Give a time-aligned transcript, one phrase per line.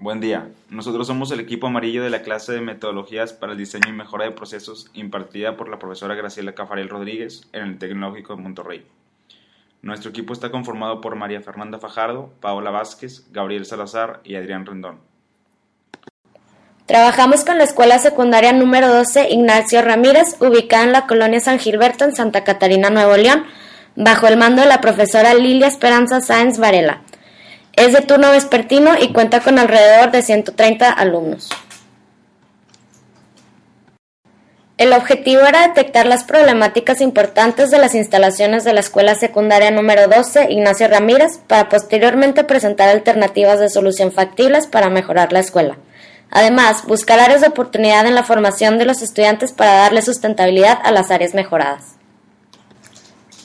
[0.00, 0.48] Buen día.
[0.70, 4.24] Nosotros somos el equipo amarillo de la clase de metodologías para el diseño y mejora
[4.24, 8.86] de procesos impartida por la profesora Graciela Cafariel Rodríguez en el Tecnológico de Monterrey.
[9.82, 15.00] Nuestro equipo está conformado por María Fernanda Fajardo, Paola Vázquez, Gabriel Salazar y Adrián Rendón.
[16.86, 22.06] Trabajamos con la escuela secundaria número 12 Ignacio Ramírez, ubicada en la colonia San Gilberto
[22.06, 23.44] en Santa Catarina, Nuevo León,
[23.96, 27.02] bajo el mando de la profesora Lilia Esperanza Sáenz Varela.
[27.80, 31.48] Es de turno vespertino y cuenta con alrededor de 130 alumnos.
[34.76, 40.08] El objetivo era detectar las problemáticas importantes de las instalaciones de la escuela secundaria número
[40.08, 45.78] 12 Ignacio Ramírez para posteriormente presentar alternativas de solución factibles para mejorar la escuela.
[46.30, 50.92] Además, buscar áreas de oportunidad en la formación de los estudiantes para darle sustentabilidad a
[50.92, 51.99] las áreas mejoradas.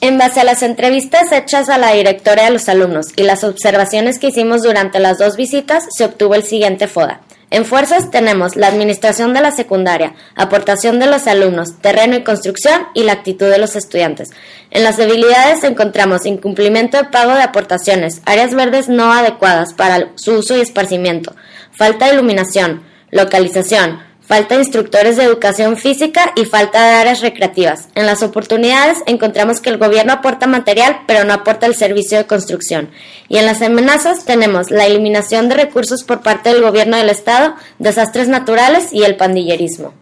[0.02, 3.44] En base a las entrevistas hechas a la directora y a los alumnos y las
[3.44, 7.22] observaciones que hicimos durante las dos visitas, se obtuvo el siguiente FODA.
[7.48, 12.88] En fuerzas tenemos la administración de la secundaria, aportación de los alumnos, terreno y construcción
[12.92, 14.30] y la actitud de los estudiantes.
[14.70, 20.34] En las debilidades encontramos incumplimiento de pago de aportaciones, áreas verdes no adecuadas para su
[20.34, 21.36] uso y esparcimiento,
[21.70, 27.88] falta de iluminación, localización, falta de instructores de educación física y falta de áreas recreativas.
[27.94, 32.26] En las oportunidades encontramos que el gobierno aporta material, pero no aporta el servicio de
[32.26, 32.90] construcción.
[33.28, 37.54] Y en las amenazas tenemos la eliminación de recursos por parte del gobierno del Estado,
[37.78, 39.94] desastres naturales y el pandillerismo.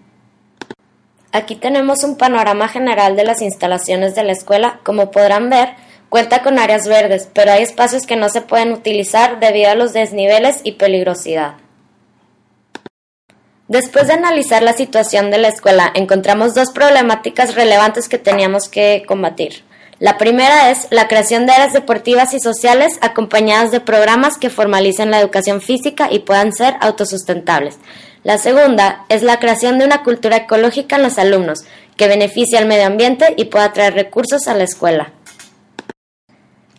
[1.33, 4.81] Aquí tenemos un panorama general de las instalaciones de la escuela.
[4.85, 5.71] Como podrán ver,
[6.09, 9.93] cuenta con áreas verdes, pero hay espacios que no se pueden utilizar debido a los
[9.93, 11.64] desniveles y peligrosidad.
[13.69, 19.05] Después de analizar la situación de la escuela, encontramos dos problemáticas relevantes que teníamos que
[19.09, 19.65] combatir.
[20.01, 25.11] La primera es la creación de áreas deportivas y sociales acompañadas de programas que formalicen
[25.11, 27.79] la educación física y puedan ser autosustentables.
[28.23, 31.65] La segunda es la creación de una cultura ecológica en los alumnos
[31.97, 35.13] que beneficie al medio ambiente y pueda traer recursos a la escuela.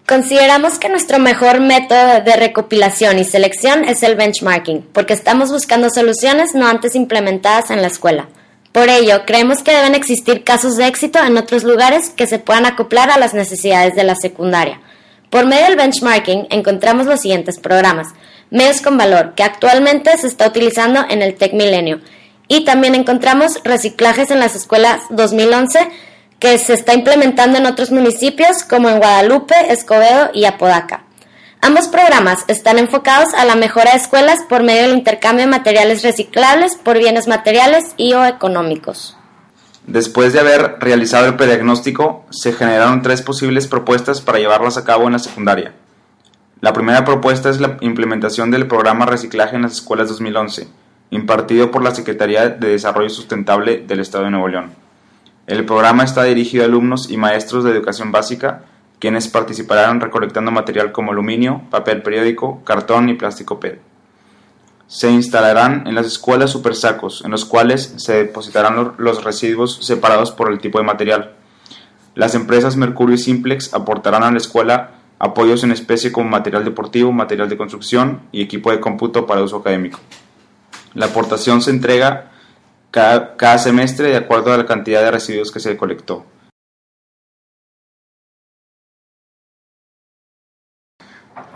[0.08, 5.90] Consideramos que nuestro mejor método de recopilación y selección es el benchmarking, porque estamos buscando
[5.90, 8.28] soluciones no antes implementadas en la escuela.
[8.72, 12.68] Por ello, creemos que deben existir casos de éxito en otros lugares que se puedan
[12.68, 14.80] acoplar a las necesidades de la secundaria.
[15.32, 18.10] Por medio del benchmarking encontramos los siguientes programas.
[18.52, 22.00] Medios con valor, que actualmente se está utilizando en el Tech Milenio.
[22.48, 25.80] Y también encontramos reciclajes en las escuelas 2011
[26.46, 31.04] que se está implementando en otros municipios como en Guadalupe, Escobedo y Apodaca.
[31.60, 36.04] Ambos programas están enfocados a la mejora de escuelas por medio del intercambio de materiales
[36.04, 39.18] reciclables por bienes materiales y o económicos.
[39.88, 45.08] Después de haber realizado el prediagnóstico, se generaron tres posibles propuestas para llevarlas a cabo
[45.08, 45.74] en la secundaria.
[46.62, 50.68] La primera propuesta es la implementación del programa Reciclaje en las Escuelas 2011,
[51.10, 54.85] impartido por la Secretaría de Desarrollo Sustentable del Estado de Nuevo León.
[55.48, 58.64] El programa está dirigido a alumnos y maestros de educación básica,
[58.98, 63.80] quienes participarán recolectando material como aluminio, papel periódico, cartón y plástico PET.
[64.88, 70.52] Se instalarán en las escuelas supersacos, en los cuales se depositarán los residuos separados por
[70.52, 71.34] el tipo de material.
[72.16, 77.12] Las empresas Mercurio y Simplex aportarán a la escuela apoyos en especie como material deportivo,
[77.12, 80.00] material de construcción y equipo de cómputo para uso académico.
[80.96, 82.32] La aportación se entrega
[82.96, 86.26] cada, semestre de acuerdo a la cantidad de residuos que se colectó.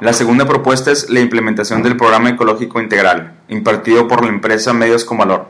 [0.01, 5.05] La segunda propuesta es la implementación del programa ecológico integral, impartido por la empresa Medios
[5.05, 5.47] con Valor.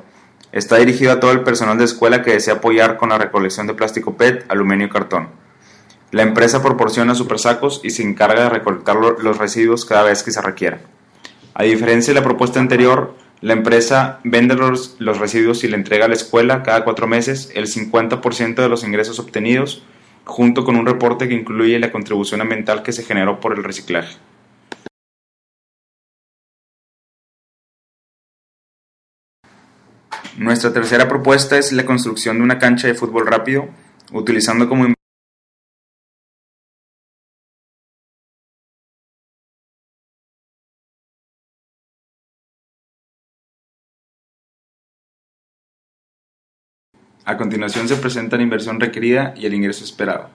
[0.51, 3.73] Está dirigido a todo el personal de escuela que desea apoyar con la recolección de
[3.73, 5.29] plástico PET, aluminio y cartón.
[6.11, 10.41] La empresa proporciona supersacos y se encarga de recolectar los residuos cada vez que se
[10.41, 10.81] requiera.
[11.55, 16.07] A diferencia de la propuesta anterior, la empresa vende los, residuos y le entrega a
[16.09, 19.81] la escuela cada cuatro meses el 50% de los ingresos obtenidos,
[20.25, 24.17] junto con un reporte que incluye la contribución ambiental que se generó por el reciclaje.
[30.37, 33.69] Nuestra tercera propuesta es la construcción de una cancha de fútbol rápido,
[34.11, 34.85] utilizando como
[47.29, 50.31] A continuación se presenta la inversión requerida y el ingreso esperado.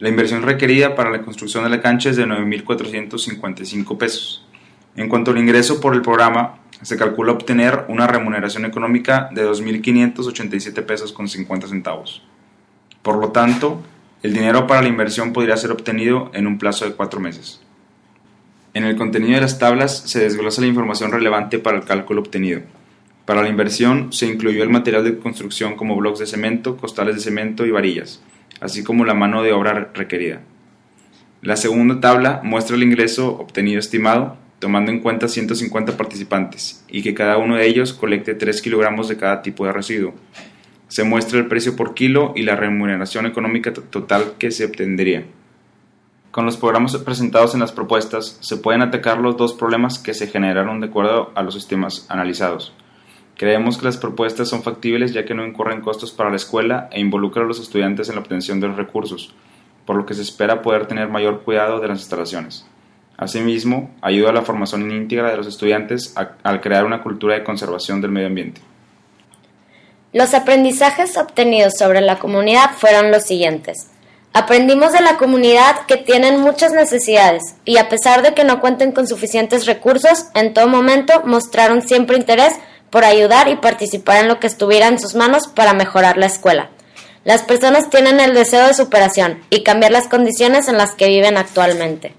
[0.00, 4.44] La inversión requerida para la construcción de la cancha es de 9.455 pesos.
[4.96, 10.84] En cuanto al ingreso por el programa, se calcula obtener una remuneración económica de 2.587
[10.84, 12.24] pesos con 50 centavos.
[13.02, 13.80] Por lo tanto,
[14.24, 17.60] el dinero para la inversión podría ser obtenido en un plazo de cuatro meses.
[18.74, 22.62] En el contenido de las tablas se desglosa la información relevante para el cálculo obtenido.
[23.30, 27.20] Para la inversión se incluyó el material de construcción como bloques de cemento, costales de
[27.20, 28.20] cemento y varillas,
[28.60, 30.40] así como la mano de obra requerida.
[31.40, 37.14] La segunda tabla muestra el ingreso obtenido estimado, tomando en cuenta 150 participantes, y que
[37.14, 40.12] cada uno de ellos colecte 3 kilogramos de cada tipo de residuo.
[40.88, 45.22] Se muestra el precio por kilo y la remuneración económica total que se obtendría.
[46.32, 50.26] Con los programas presentados en las propuestas se pueden atacar los dos problemas que se
[50.26, 52.74] generaron de acuerdo a los sistemas analizados.
[53.40, 57.00] Creemos que las propuestas son factibles ya que no incurren costos para la escuela e
[57.00, 59.32] involucran a los estudiantes en la obtención de los recursos,
[59.86, 62.66] por lo que se espera poder tener mayor cuidado de las instalaciones.
[63.16, 68.02] Asimismo, ayuda a la formación íntegra de los estudiantes al crear una cultura de conservación
[68.02, 68.60] del medio ambiente.
[70.12, 73.88] Los aprendizajes obtenidos sobre la comunidad fueron los siguientes.
[74.34, 78.92] Aprendimos de la comunidad que tienen muchas necesidades y a pesar de que no cuenten
[78.92, 82.52] con suficientes recursos, en todo momento mostraron siempre interés
[82.90, 86.70] por ayudar y participar en lo que estuviera en sus manos para mejorar la escuela.
[87.24, 91.36] Las personas tienen el deseo de superación y cambiar las condiciones en las que viven
[91.36, 92.14] actualmente.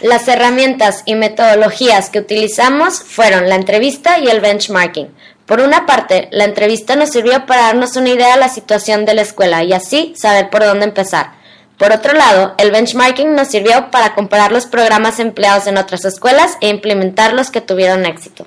[0.00, 5.10] Las herramientas y metodologías que utilizamos fueron la entrevista y el benchmarking,
[5.46, 9.14] por una parte, la entrevista nos sirvió para darnos una idea de la situación de
[9.14, 11.32] la escuela y así saber por dónde empezar.
[11.78, 16.56] Por otro lado, el benchmarking nos sirvió para comparar los programas empleados en otras escuelas
[16.60, 18.46] e implementar los que tuvieron éxito.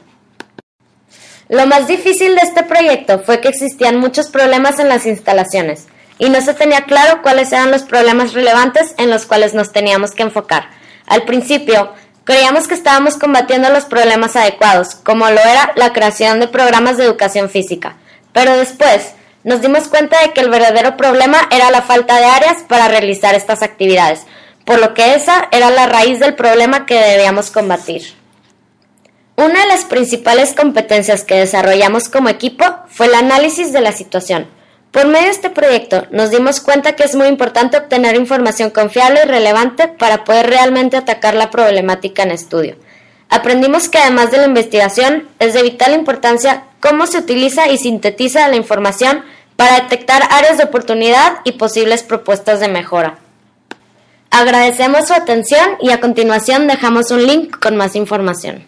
[1.50, 5.86] Lo más difícil de este proyecto fue que existían muchos problemas en las instalaciones
[6.18, 10.12] y no se tenía claro cuáles eran los problemas relevantes en los cuales nos teníamos
[10.12, 10.70] que enfocar.
[11.06, 11.94] Al principio,
[12.26, 17.04] Creíamos que estábamos combatiendo los problemas adecuados, como lo era la creación de programas de
[17.04, 17.98] educación física,
[18.34, 19.14] pero después
[19.44, 23.36] nos dimos cuenta de que el verdadero problema era la falta de áreas para realizar
[23.36, 24.26] estas actividades,
[24.66, 28.02] por lo que esa era la raíz del problema que debíamos combatir.
[29.38, 34.48] Una de las principales competencias que desarrollamos como equipo fue el análisis de la situación,
[34.96, 39.20] por medio de este proyecto nos dimos cuenta que es muy importante obtener información confiable
[39.26, 42.78] y relevante para poder realmente atacar la problemática en estudio.
[43.28, 48.48] Aprendimos que además de la investigación es de vital importancia cómo se utiliza y sintetiza
[48.48, 49.26] la información
[49.58, 53.18] para detectar áreas de oportunidad y posibles propuestas de mejora.
[54.32, 58.64] Agradecemos su atención y a continuación dejamos un link con más información.